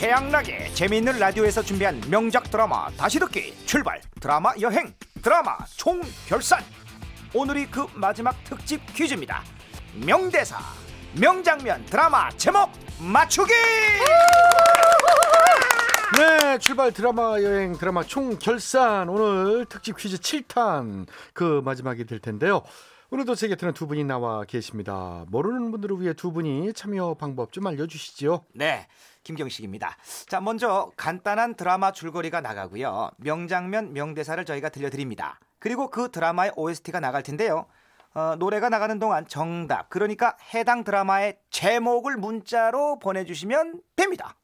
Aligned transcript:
최양락의 0.00 0.74
재미있는 0.74 1.18
라디오에서 1.18 1.60
준비한 1.60 2.00
명작 2.08 2.50
드라마 2.50 2.88
다시 2.92 3.18
듣기 3.18 3.54
출발. 3.66 4.00
드라마 4.18 4.54
여행 4.58 4.94
드라마 5.22 5.58
총결산. 5.76 6.64
오늘이 7.34 7.66
그 7.66 7.86
마지막 7.92 8.34
특집 8.44 8.80
퀴즈입니다. 8.94 9.42
명대사 10.02 10.56
명장면 11.20 11.84
드라마 11.84 12.30
제목 12.38 12.70
맞추기! 12.98 13.52
네, 16.16 16.56
출발 16.56 16.92
드라마 16.92 17.38
여행 17.42 17.76
드라마 17.76 18.02
총 18.02 18.38
결산. 18.38 19.06
오늘 19.06 19.66
특집 19.66 19.98
퀴즈 19.98 20.16
7탄 20.16 21.08
그 21.34 21.60
마지막이 21.62 22.06
될 22.06 22.20
텐데요. 22.20 22.62
오늘도 23.12 23.34
제 23.34 23.48
곁에는 23.48 23.74
두 23.74 23.88
분이 23.88 24.04
나와 24.04 24.44
계십니다. 24.44 25.24
모르는 25.30 25.72
분들을 25.72 26.00
위해 26.00 26.12
두 26.12 26.30
분이 26.30 26.72
참여 26.74 27.14
방법 27.14 27.52
좀 27.52 27.66
알려주시죠. 27.66 28.44
네 28.54 28.86
김경식입니다. 29.24 29.96
자 30.28 30.40
먼저 30.40 30.92
간단한 30.96 31.56
드라마 31.56 31.90
줄거리가 31.90 32.40
나가고요. 32.40 33.10
명장면 33.16 33.94
명대사를 33.94 34.44
저희가 34.44 34.68
들려드립니다. 34.68 35.40
그리고 35.58 35.90
그 35.90 36.12
드라마의 36.12 36.52
OST가 36.54 37.00
나갈 37.00 37.24
텐데요. 37.24 37.66
어, 38.14 38.36
노래가 38.38 38.68
나가는 38.68 38.96
동안 39.00 39.26
정답 39.26 39.88
그러니까 39.88 40.36
해당 40.54 40.84
드라마의 40.84 41.38
제목을 41.50 42.16
문자로 42.16 43.00
보내주시면 43.00 43.80
됩니다 43.94 44.36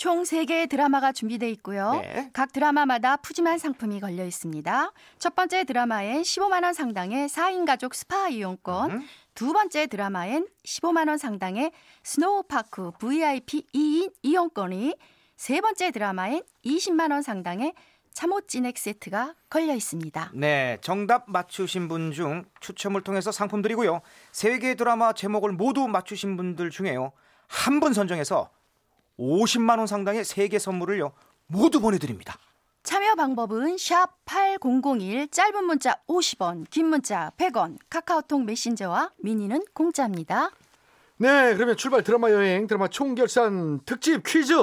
총 0.00 0.22
3개의 0.22 0.66
드라마가 0.70 1.12
준비되어 1.12 1.46
있고요. 1.50 1.92
네. 2.00 2.30
각 2.32 2.52
드라마마다 2.52 3.18
푸짐한 3.18 3.58
상품이 3.58 4.00
걸려 4.00 4.24
있습니다. 4.24 4.92
첫 5.18 5.34
번째 5.34 5.64
드라마엔 5.64 6.22
15만 6.22 6.64
원 6.64 6.72
상당의 6.72 7.28
4인 7.28 7.66
가족 7.66 7.94
스파 7.94 8.28
이용권, 8.30 8.90
음. 8.92 9.02
두 9.34 9.52
번째 9.52 9.86
드라마엔 9.88 10.48
15만 10.64 11.08
원 11.10 11.18
상당의 11.18 11.72
스노우파크 12.02 12.92
VIP 12.98 13.66
2인 13.74 14.10
이용권이, 14.22 14.94
세 15.36 15.60
번째 15.60 15.90
드라마엔 15.90 16.44
20만 16.64 17.12
원 17.12 17.20
상당의 17.20 17.74
참옻 18.14 18.40
진액 18.46 18.78
세트가 18.78 19.34
걸려 19.50 19.74
있습니다. 19.74 20.30
네, 20.32 20.78
정답 20.80 21.24
맞추신 21.30 21.88
분 21.88 22.10
중 22.12 22.46
추첨을 22.62 23.02
통해서 23.02 23.30
상품 23.32 23.60
드리고요. 23.60 24.00
세 24.32 24.58
개 24.60 24.74
드라마 24.76 25.12
제목을 25.12 25.52
모두 25.52 25.86
맞추신 25.88 26.38
분들 26.38 26.70
중에요. 26.70 27.12
한 27.48 27.80
분 27.80 27.92
선정해서 27.92 28.48
50만 29.20 29.78
원 29.78 29.86
상당의 29.86 30.24
세개 30.24 30.58
선물을요. 30.58 31.12
모두 31.46 31.80
보내 31.80 31.98
드립니다. 31.98 32.38
참여 32.82 33.14
방법은 33.14 33.76
샵 33.76 34.08
8001 34.24 35.28
짧은 35.30 35.64
문자 35.64 35.96
50원, 36.08 36.64
긴 36.70 36.86
문자 36.86 37.30
100원, 37.36 37.76
카카오톡 37.90 38.44
메신저와 38.44 39.12
미니는 39.18 39.64
공짜입니다. 39.74 40.50
네, 41.18 41.54
그러면 41.54 41.76
출발 41.76 42.02
드라마 42.02 42.30
여행 42.30 42.66
드라마 42.66 42.88
총 42.88 43.14
결산 43.14 43.80
특집 43.84 44.22
퀴즈 44.24 44.54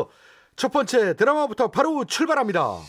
첫 0.55 0.71
번째 0.71 1.15
드라마부터 1.15 1.69
바로 1.69 2.03
출발합니다. 2.05 2.79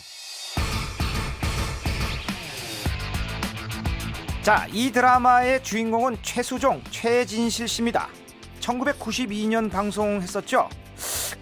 자, 4.41 4.65
이 4.71 4.91
드라마의 4.91 5.63
주인공은 5.63 6.17
최수종, 6.23 6.81
최진실 6.89 7.67
씨입니다. 7.67 8.09
1992년 8.61 9.69
방송했었죠. 9.69 10.67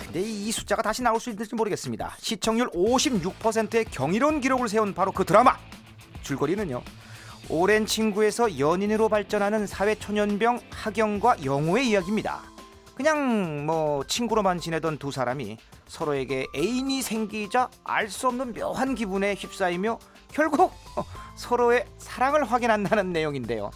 근데 0.08 0.22
이 0.22 0.52
숫자가 0.52 0.81
다시 0.81 1.02
나올 1.03 1.19
수 1.19 1.30
있을지 1.30 1.53
모르겠습니다. 1.55 2.16
시청률 2.19 2.69
56%의 2.72 3.86
경이로운 3.86 4.39
기록을 4.41 4.69
세운 4.69 4.94
바로 4.94 5.11
그 5.11 5.25
드라마. 5.25 5.58
줄거리는요. 6.22 6.81
오랜 7.49 7.86
친구에서 7.86 8.58
연인으로 8.59 9.09
발전하는 9.09 9.67
사회초년병 9.67 10.59
하경과 10.72 11.44
영호의 11.44 11.89
이야기입니다. 11.89 12.41
그냥 12.95 13.66
뭐 13.66 14.03
친구로만 14.05 14.59
지내던 14.59 14.97
두 14.97 15.11
사람이 15.11 15.58
서로에게 15.87 16.48
애인이 16.55 17.02
생기자 17.02 17.70
알 17.83 18.09
수 18.09 18.27
없는 18.27 18.53
묘한 18.53 18.95
기분에 18.95 19.36
휩싸이며 19.36 19.99
결국 20.32 20.73
서로의 21.36 21.86
사랑을 21.99 22.43
확인한다는 22.43 23.14
내용인데요. 23.14 23.71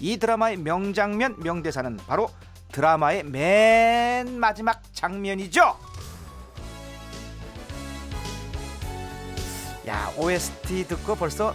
이 0.00 0.18
드라마의 0.18 0.56
명장면 0.58 1.36
명대사는 1.38 1.96
바로 2.06 2.28
드라마의 2.72 3.24
맨 3.24 4.38
마지막 4.38 4.82
장면이죠. 4.92 5.76
야 9.88 10.12
OST 10.16 10.88
듣고 10.88 11.14
벌써 11.14 11.54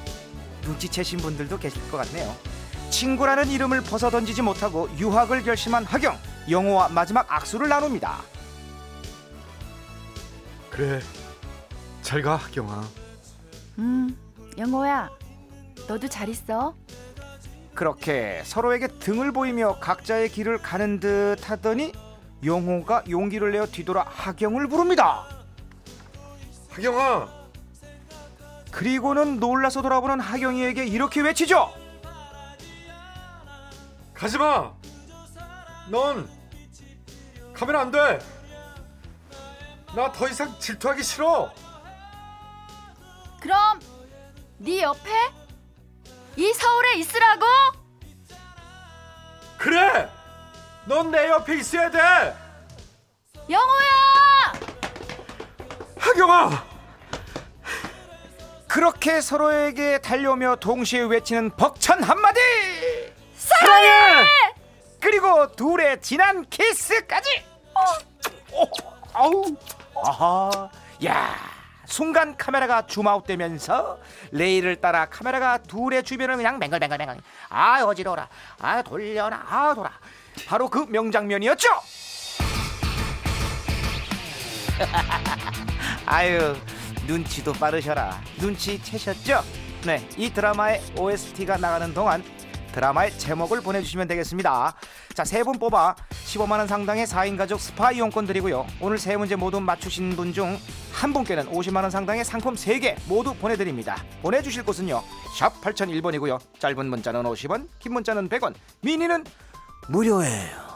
눈치채신 0.63 1.19
분들도 1.19 1.59
계실 1.59 1.81
것 1.91 1.97
같네요. 1.97 2.33
친구라는 2.89 3.49
이름을 3.49 3.81
벗어던지지 3.81 4.41
못하고 4.41 4.89
유학을 4.97 5.43
결심한 5.43 5.83
하경 5.85 6.17
영호와 6.49 6.89
마지막 6.89 7.31
악수를 7.31 7.69
나눕니다. 7.69 8.21
그래, 10.69 11.01
잘 12.01 12.21
가, 12.21 12.37
경아. 12.51 12.87
음, 13.79 14.17
영호야, 14.57 15.09
너도 15.87 16.07
잘 16.07 16.29
있어. 16.29 16.73
그렇게 17.73 18.41
서로에게 18.45 18.87
등을 18.99 19.31
보이며 19.31 19.77
각자의 19.79 20.29
길을 20.29 20.59
가는 20.59 20.99
듯 20.99 21.37
하더니 21.49 21.93
영호가 22.43 23.03
용기를 23.09 23.51
내어 23.51 23.65
뒤돌아 23.65 24.05
하경을 24.07 24.67
부릅니다. 24.67 25.25
하경아, 26.69 27.27
그리고는 28.71 29.39
놀라서 29.39 29.81
돌아보는 29.81 30.19
하경이에게 30.19 30.85
이렇게 30.85 31.21
외치죠. 31.21 31.73
가지 34.13 34.37
마. 34.37 34.71
넌 35.89 36.29
가면 37.53 37.75
안 37.75 37.91
돼. 37.91 38.19
나 39.95 40.11
더 40.13 40.27
이상 40.29 40.57
질투하기 40.57 41.03
싫어. 41.03 41.51
그럼 43.41 43.79
네 44.57 44.81
옆에 44.83 45.09
이 46.35 46.53
서울에 46.53 46.93
있으라고? 46.95 47.45
그래. 49.57 50.09
넌 50.85 51.11
내 51.11 51.29
옆에 51.29 51.57
있어야 51.57 51.89
돼. 51.91 51.99
영호야! 53.49 54.53
하경아. 55.97 56.65
그렇게 58.67 59.19
서로에게 59.21 59.99
달려오며 59.99 60.55
동시에 60.55 61.01
외치는 61.01 61.51
벅찬 61.57 62.01
한마디. 62.01 62.39
사랑해. 63.35 64.25
그리고 64.99 65.51
둘의 65.51 66.01
진한 66.01 66.47
키스까지. 66.49 67.43
어, 68.53 68.65
아우, 69.13 69.43
아하, 70.05 70.69
야. 71.05 71.35
순간 71.95 72.37
카메라가 72.37 72.87
줌아웃되면서 72.87 73.99
레일을 74.31 74.77
따라 74.77 75.05
카메라가 75.05 75.57
둘의 75.57 76.03
주변을 76.03 76.37
그냥 76.37 76.57
맹글맹글맹글. 76.57 77.17
아 77.49 77.83
어지러워라. 77.83 78.29
아 78.59 78.81
돌려라. 78.81 79.43
아 79.47 79.73
돌아. 79.75 79.91
바로 80.47 80.69
그 80.69 80.85
명장면이었죠. 80.89 81.67
아유 86.05 86.55
눈치도 87.07 87.53
빠르셔라. 87.53 88.19
눈치 88.39 88.81
채셨죠? 88.81 89.43
네 89.85 90.01
이 90.17 90.31
드라마의 90.31 90.81
OST가 90.97 91.57
나가는 91.57 91.93
동안 91.93 92.23
드라마의 92.71 93.17
제목을 93.17 93.61
보내주시면 93.61 94.07
되겠습니다. 94.07 94.73
자 95.13 95.23
세 95.25 95.43
분 95.43 95.59
뽑아 95.59 95.95
15만 96.31 96.51
원 96.59 96.67
상당의 96.67 97.05
4인 97.07 97.37
가족 97.37 97.59
스파 97.59 97.91
이용권 97.91 98.25
드리고요. 98.25 98.65
오늘 98.79 98.97
세 98.97 99.17
문제 99.17 99.35
모두 99.35 99.59
맞추신 99.59 100.15
분 100.15 100.31
중 100.33 100.57
한 100.93 101.13
분께는 101.13 101.49
50만 101.51 101.81
원 101.81 101.89
상당의 101.89 102.23
상품 102.23 102.53
3개 102.55 102.95
모두 103.07 103.33
보내 103.33 103.55
드립니다. 103.55 104.03
보내 104.21 104.41
주실 104.41 104.63
곳은요. 104.63 105.01
샵 105.37 105.59
8001번이고요. 105.61 106.39
짧은 106.59 106.85
문자는 106.89 107.23
50원 107.23 107.67
긴 107.79 107.93
문자는 107.93 108.29
100원 108.29 108.53
미니는 108.81 109.23
무료예요 109.89 110.70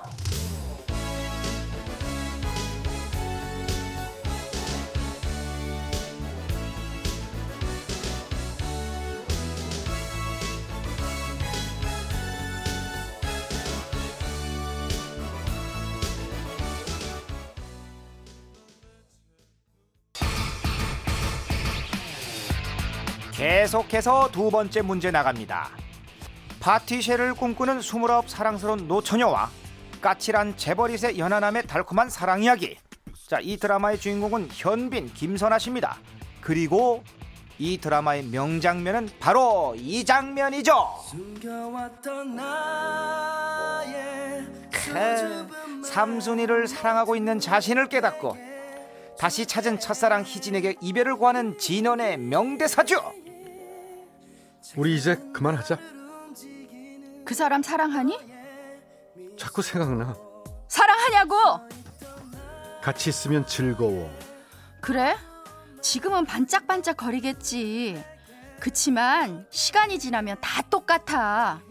계속해서 23.35 24.29
두 24.31 24.49
번째 24.49 24.81
문제 24.81 25.11
나갑니다. 25.11 25.69
파티쉐를 26.61 27.33
꿈꾸는 27.33 27.79
29 27.81 28.23
사랑스러운 28.27 28.87
노처녀와 28.87 29.49
까칠한 29.99 30.55
재벌이의 30.55 31.17
연하남의 31.19 31.67
달콤한 31.67 32.09
사랑 32.09 32.43
이야기. 32.43 32.77
자, 33.27 33.39
이 33.41 33.57
드라마의 33.57 33.99
주인공은 33.99 34.49
현빈, 34.53 35.13
김선아 35.13 35.59
씨입니다. 35.59 35.97
그리고 36.39 37.03
이 37.59 37.77
드라마의 37.77 38.23
명장면은 38.23 39.09
바로 39.19 39.75
이 39.77 40.05
장면이죠. 40.05 40.73
크, 44.71 45.83
삼순이를 45.83 46.67
사랑하고 46.69 47.17
있는 47.17 47.39
자신을 47.41 47.89
깨닫고 47.89 48.37
다시 49.19 49.45
찾은 49.45 49.79
첫사랑 49.79 50.23
희진에게 50.23 50.75
이별을 50.79 51.17
구하는 51.17 51.57
진원의 51.57 52.17
명대사죠. 52.17 53.24
우리 54.75 54.95
이제 54.95 55.15
그만하자. 55.33 55.77
그 57.23 57.33
사람 57.33 57.61
사랑하니? 57.61 58.17
자꾸 59.37 59.61
생각나. 59.61 60.15
사랑하냐고! 60.67 61.35
같이 62.81 63.09
있으면 63.09 63.45
즐거워. 63.45 64.11
그래? 64.81 65.15
지금은 65.81 66.25
반짝반짝 66.25 66.97
거리겠지. 66.97 68.03
그치만 68.59 69.45
시간이 69.49 69.99
지나면 69.99 70.37
다 70.41 70.61
똑같아. 70.63 71.61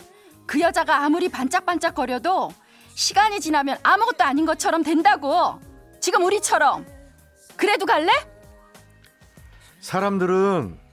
그 0.47 0.61
여자가 0.61 1.05
아무리 1.05 1.29
반짝반짝 1.29 1.95
거려도 1.95 2.53
시간이 2.95 3.41
지나면 3.41 3.79
아무것도 3.83 4.25
아닌 4.25 4.47
것처럼 4.47 4.83
된다고. 4.83 5.59
지금 6.01 6.25
우리처럼. 6.25 6.87
그래도 7.57 7.87
갈래? 7.87 8.13
사람들은 9.81 10.84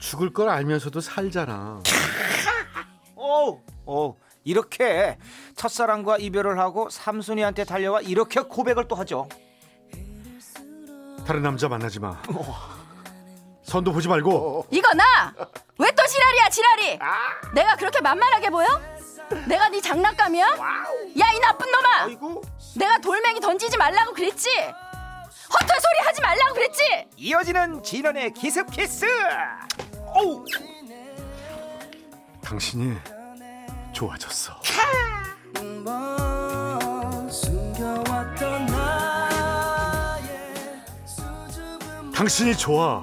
죽을 0.00 0.32
걸 0.32 0.48
알면서도 0.48 1.00
살잖아. 1.00 1.82
오, 3.16 3.60
오, 3.86 4.16
이렇게 4.44 5.18
첫사랑과 5.56 6.16
이별을 6.18 6.58
하고 6.58 6.88
삼순이한테 6.90 7.64
달려와 7.64 8.00
이렇게 8.00 8.40
고백을 8.40 8.88
또 8.88 8.96
하죠. 8.96 9.28
다른 11.26 11.42
남자 11.42 11.68
만나지 11.68 12.00
마. 12.00 12.20
선도 13.62 13.92
보지 13.92 14.08
말고. 14.08 14.66
이거 14.70 14.92
나! 14.94 15.32
왜 15.78 15.90
또 15.92 16.04
지랄이야 16.06 16.48
지랄이! 16.50 16.98
내가 17.54 17.76
그렇게 17.76 18.00
만만하게 18.00 18.50
보여? 18.50 18.66
내가 19.46 19.68
네 19.68 19.80
장난감이야? 19.80 20.44
야 20.46 21.32
이 21.32 21.38
나쁜 21.38 21.70
놈아! 21.70 22.02
아이고. 22.04 22.42
내가 22.76 22.98
돌멩이 22.98 23.38
던지지 23.38 23.76
말라고 23.76 24.12
그랬지? 24.12 24.48
헛헛 24.58 25.68
소리 25.80 26.06
하지 26.06 26.20
말라고 26.20 26.54
그랬지? 26.54 26.82
이어지는 27.16 27.82
진원의 27.82 28.32
기습 28.34 28.70
키스. 28.72 29.06
오, 30.14 30.44
당신이 32.42 32.96
좋아졌어. 33.92 34.52
당신이 42.14 42.56
좋아. 42.56 43.02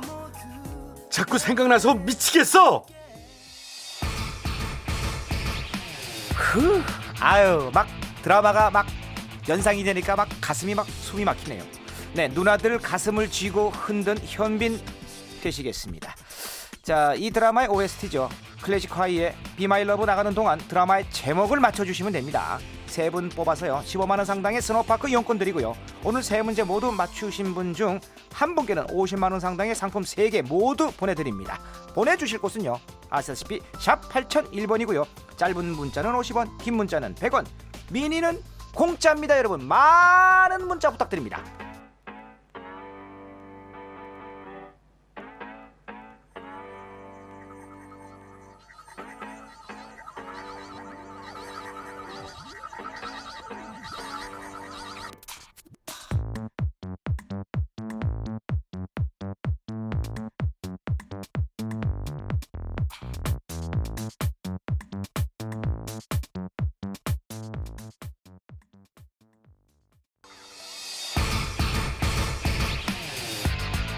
자꾸 1.10 1.38
생각나서 1.38 1.96
미치겠어. 1.96 2.86
그, 6.38 6.84
아유, 7.20 7.72
막 7.74 7.88
드라마가 8.22 8.70
막 8.70 8.86
연상이 9.50 9.84
되니까 9.84 10.16
막 10.16 10.28
가슴이 10.42 10.76
막 10.76 10.86
숨이 10.88 11.24
막히네요. 11.24 11.64
네, 12.14 12.28
누나들 12.28 12.80
가슴을 12.80 13.32
쥐고 13.32 13.70
흔든 13.72 14.18
현빈 14.24 14.80
되시겠습니다. 15.42 16.17
자, 16.88 17.14
이 17.18 17.32
드라마의 17.32 17.68
OST죠. 17.68 18.30
클래지콰이의 18.62 19.36
Be 19.58 19.70
My 19.70 19.82
Love 19.82 20.06
나가는 20.06 20.34
동안 20.34 20.58
드라마의 20.58 21.12
제목을 21.12 21.60
맞춰주시면 21.60 22.14
됩니다. 22.14 22.60
세 22.86 23.10
분 23.10 23.28
뽑아서요. 23.28 23.82
15만 23.86 24.12
원 24.12 24.24
상당의 24.24 24.62
스노우파크 24.62 25.10
이용권 25.10 25.38
드리고요. 25.38 25.76
오늘 26.06 26.24
세 26.24 26.42
문제 26.42 26.64
모두 26.64 26.90
맞추신 26.94 27.54
분 27.54 27.74
중 27.74 28.00
한 28.32 28.56
분께는 28.56 28.88
50만 28.88 29.32
원 29.32 29.42
상당의 29.42 29.76
상품 29.76 30.04
3개 30.04 30.42
모두 30.48 30.90
보내드립니다. 30.94 31.60
보내주실 31.94 32.40
곳은요. 32.40 32.80
아시다시피 33.10 33.60
샵 33.82 34.02
8001번이고요. 34.10 35.06
짧은 35.36 35.66
문자는 35.66 36.14
50원, 36.14 36.58
긴 36.60 36.76
문자는 36.76 37.16
100원, 37.16 37.46
미니는 37.92 38.42
공짜입니다. 38.74 39.38
여러분 39.38 39.68
많은 39.68 40.66
문자 40.66 40.90
부탁드립니다. 40.90 41.44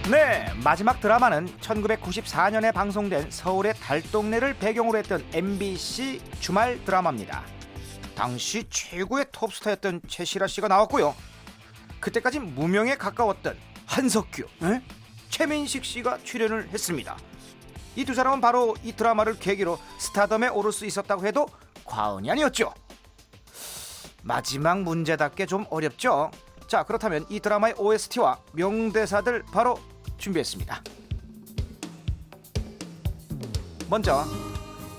네, 0.09 0.51
마지막 0.63 0.99
드라마는 0.99 1.47
1994년에 1.59 2.73
방송된 2.73 3.29
서울의 3.29 3.75
달동네를 3.75 4.55
배경으로 4.57 4.97
했던 4.97 5.23
MBC 5.33 6.19
주말 6.39 6.83
드라마입니다. 6.83 7.43
당시 8.15 8.67
최고의 8.69 9.27
톱스타였던 9.31 10.01
최시라 10.07 10.47
씨가 10.47 10.67
나왔고요. 10.67 11.15
그때까지 11.99 12.39
무명에 12.39 12.95
가까웠던 12.95 13.55
한석규, 13.85 14.43
에? 14.63 14.81
최민식 15.29 15.85
씨가 15.85 16.19
출연을 16.23 16.69
했습니다. 16.69 17.17
이 17.95 18.05
두 18.05 18.13
사람은 18.13 18.39
바로 18.41 18.75
이 18.83 18.93
드라마를 18.93 19.37
계기로 19.37 19.77
스타덤에 19.99 20.47
오를 20.47 20.71
수 20.71 20.85
있었다고 20.85 21.25
해도 21.27 21.47
과언이 21.85 22.31
아니었죠. 22.31 22.73
마지막 24.23 24.81
문제답게 24.81 25.45
좀 25.45 25.65
어렵죠. 25.69 26.31
자 26.67 26.83
그렇다면 26.83 27.25
이 27.29 27.39
드라마의 27.39 27.75
OST와 27.77 28.39
명대사들 28.53 29.43
바로 29.51 29.79
준비했습니다. 30.19 30.81
먼저 33.89 34.23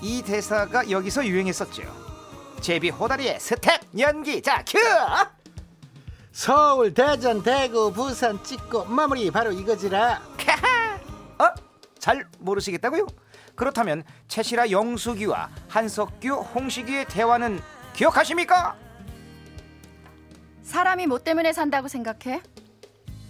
이 0.01 0.21
대사가 0.21 0.89
여기서 0.89 1.25
유행했었죠. 1.25 1.83
제비 2.59 2.89
호다리의 2.89 3.39
스텝 3.39 3.81
연기 3.99 4.41
자 4.41 4.63
큐! 4.67 4.77
서울, 6.31 6.93
대전, 6.93 7.43
대구, 7.43 7.91
부산 7.91 8.41
찍고 8.43 8.85
마무리 8.85 9.29
바로 9.31 9.51
이거지라. 9.51 10.21
어? 11.39 11.45
잘 11.99 12.25
모르시겠다고요? 12.39 13.05
그렇다면 13.55 14.03
채시라 14.27 14.71
영숙이와 14.71 15.49
한석규 15.67 16.29
홍식이의 16.55 17.05
대화는 17.05 17.59
기억하십니까? 17.93 18.75
사람이 20.63 21.07
뭐 21.07 21.19
때문에 21.19 21.51
산다고 21.51 21.87
생각해? 21.87 22.41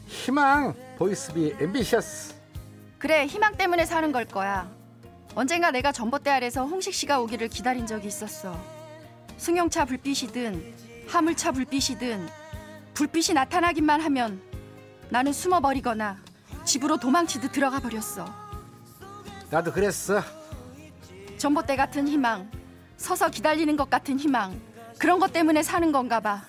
희망, 0.06 0.75
Boys, 1.01 1.40
be 1.40 1.56
ambitious. 1.60 2.36
그래 3.00 3.25
희망 3.25 3.55
때문에 3.58 3.86
사는 3.86 4.12
걸 4.12 4.24
거야. 4.25 4.70
언젠가 5.34 5.72
내가 5.72 5.91
전봇대 5.91 6.29
아래서 6.29 6.63
홍식 6.67 6.93
씨가 6.93 7.20
오기를 7.22 7.48
기다린 7.48 7.88
적이 7.88 8.08
있었어. 8.10 8.55
승용차 9.36 9.86
불빛이든 9.86 11.08
화물차 11.08 11.53
불빛이든 11.53 12.29
불빛이 12.93 13.34
나타나기만 13.34 14.00
하면 14.00 14.43
나는 15.10 15.34
숨어버리거나 15.34 16.20
집으로 16.65 16.98
도망치듯 16.98 17.51
들어가 17.51 17.79
버렸어. 17.79 18.31
나도 19.50 19.72
그랬어. 19.72 20.22
전봇대 21.39 21.77
같은 21.77 22.08
희망, 22.08 22.51
서서 22.98 23.31
기다리는 23.31 23.75
것 23.75 23.89
같은 23.89 24.20
희망, 24.20 24.62
그런 25.00 25.20
것 25.20 25.34
때문에 25.34 25.63
사는 25.63 25.91
건가 25.91 26.20
봐. 26.20 26.43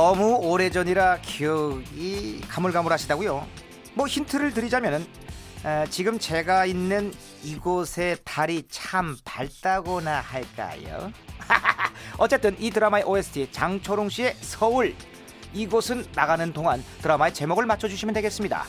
너무 0.00 0.34
오래전이라 0.42 1.20
기억이 1.22 2.42
가물가물하시다고요. 2.50 3.46
뭐 3.94 4.06
힌트를 4.06 4.52
드리자면은 4.52 5.06
에, 5.64 5.86
지금 5.88 6.18
제가 6.18 6.66
있는 6.66 7.14
이곳의 7.42 8.18
달이 8.22 8.64
참 8.68 9.16
밝다고나 9.24 10.20
할까요? 10.20 11.10
어쨌든 12.18 12.54
이 12.60 12.70
드라마의 12.70 13.04
OST 13.04 13.48
장초롱 13.52 14.10
씨의 14.10 14.36
서울 14.42 14.94
이 15.54 15.61
곡은 15.61 16.04
나가는 16.14 16.52
동안 16.52 16.84
드라마의 17.00 17.32
제목을 17.32 17.64
맞춰주시면 17.64 18.14
되겠습니다. 18.16 18.66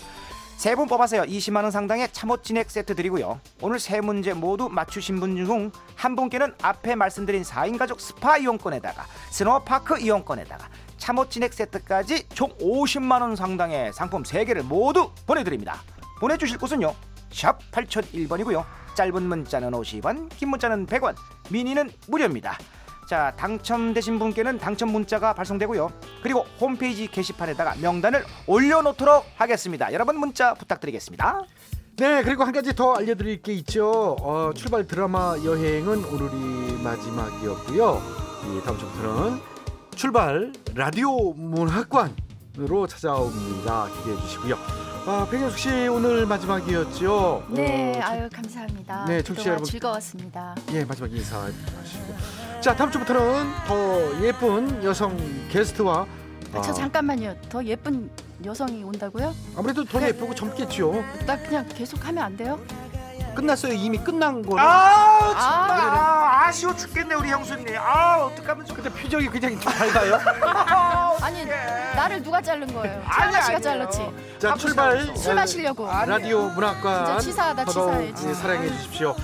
세 0.56 0.76
분 0.76 0.88
뽑아서요 0.88 1.24
20만 1.24 1.64
원 1.64 1.72
상당의 1.72 2.08
참옻 2.14 2.42
진액 2.46 2.72
세트 2.72 2.96
드리고요. 2.96 3.42
오늘 3.62 3.80
세 3.82 4.00
문제 4.00 4.32
모두 4.32 4.70
맞추신 4.70 5.20
분 5.20 5.36
중 5.36 5.72
한 5.96 6.16
분께는 6.16 6.54
앞에 6.62 6.96
말씀드린 6.96 7.44
4인 7.44 7.78
가족 7.78 8.00
스파 8.00 8.38
이용권에다가 8.38 9.06
스노우파크 9.30 10.00
이용권에다가 10.00 10.70
참옻 11.08 11.32
진액 11.32 11.54
세트까지 11.54 12.28
총 12.34 12.50
50만 12.58 13.22
원 13.22 13.38
상당의 13.38 13.94
상품 13.94 14.24
3개를 14.24 14.62
모두 14.62 15.10
보내드립니다. 15.26 15.82
보내주실 16.20 16.58
곳은요. 16.58 16.94
샵 17.32 17.60
8001번이고요. 17.72 18.66
짧은 18.94 19.24
문자는 19.24 19.72
50원, 19.72 20.28
긴 20.36 20.50
문자는 20.50 20.86
100원, 20.86 21.16
미니는 21.50 21.92
무료입니다. 22.10 22.58
자, 23.08 23.34
당첨되신 23.38 24.20
분께는 24.20 24.58
당첨 24.58 24.90
문자가 24.92 25.32
발송되고요. 25.32 25.94
그리고 26.24 26.42
홈페이지 26.60 27.08
게시판에다가 27.08 27.76
명단을 27.80 28.26
올려놓도록 28.46 29.28
하겠습니다. 29.38 29.94
여러분 29.94 30.20
문자 30.20 30.56
부탁드리겠습니다. 30.56 31.42
네, 32.00 32.22
그리고 32.22 32.44
한 32.44 32.52
가지 32.52 32.76
더 32.76 32.96
알려드릴 32.96 33.42
게 33.42 33.54
있죠. 33.54 34.18
어, 34.20 34.52
출발 34.54 34.86
드라마 34.86 35.38
여행은 35.42 36.04
오늘이 36.04 36.84
마지막이었고요. 36.84 38.02
이 38.44 38.62
다음 38.66 38.78
주부터는 38.78 39.57
출발 39.98 40.54
라디오 40.75 41.34
문학관으로 41.34 42.86
찾아옵니다. 42.88 43.88
기대해 43.98 44.16
주시고요. 44.22 44.56
아, 45.08 45.27
백현숙 45.32 45.58
씨 45.58 45.88
오늘 45.88 46.27
마지막이었죠? 46.27 47.46
네, 47.50 48.00
어, 48.00 48.04
아유 48.06 48.30
감사합니다. 48.32 49.06
네, 49.06 49.18
네, 49.18 49.24
청취자 49.24 49.50
여러분. 49.50 49.66
즐거웠습니다. 49.66 50.54
예, 50.74 50.86
마지막 50.86 51.12
인사하시고. 51.12 52.16
자, 52.62 52.75
다음 52.75 52.92
주부터는 52.92 53.51
더 53.66 54.22
예쁜 54.24 54.84
여성 54.84 55.18
게스트와 55.50 56.06
아, 56.54 56.62
저 56.62 56.70
아, 56.70 56.74
잠깐만요. 56.74 57.36
더 57.50 57.63
예쁜 57.66 58.12
여성이 58.46 58.84
온다고요? 58.84 59.34
아무래도 59.58 59.84
더 59.84 60.00
예쁘고 60.08 60.36
젊겠죠. 60.36 61.04
나 61.25 61.36
그냥 61.42 61.68
계속 61.70 62.06
하면 62.06 62.24
안 62.24 62.38
돼요? 62.38 62.60
끝났어요. 63.34 63.74
이미 63.74 63.98
끝난 63.98 64.44
거는. 64.44 64.63
아 64.63 65.20
정말 65.30 65.80
아. 65.80 66.27
아, 66.48 66.50
아쉬워 66.50 66.74
죽겠네 66.74 67.13
우리 67.16 67.30
형수님. 67.30 67.75
아 67.77 68.20
어떡하면 68.20 68.66
좋 68.66 68.74
근데 68.74 68.89
표정이 68.89 69.25
좀 69.60 69.60
밝아요. 69.60 70.18
아니 71.22 71.46
나를 71.94 72.24
누가 72.24 72.42
자른 72.42 72.74
거예요? 72.74 73.04
아니, 73.06 73.32
차마 73.34 73.42
씨가 73.42 73.44
아니에요. 73.58 73.60
잘랐지. 73.60 74.12
자, 74.39 74.56
출발. 74.56 75.18
술 75.18 75.36
마시려고. 75.36 75.92
아, 75.92 76.06
라디오 76.06 76.48
문학관 76.48 77.06
진짜 77.06 77.20
치사하다, 77.20 77.66
더더욱 77.66 78.16
치사해, 78.16 78.30
예, 78.30 78.34
사랑해 78.34 78.68
주십시오. 78.70 79.16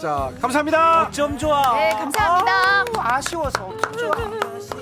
자, 0.00 0.30
감사합니다. 0.40 1.02
어쩜 1.08 1.36
좋아. 1.36 1.74
네, 1.74 1.90
감사합니다. 1.90 2.52
아우, 2.52 2.84
아쉬워서 2.96 3.64
어쩜 3.66 3.92
좋아. 3.98 4.12